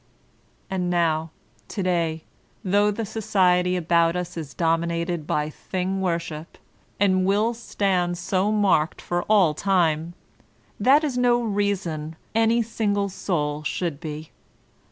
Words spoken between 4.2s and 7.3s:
is dominated by Thing Worship, and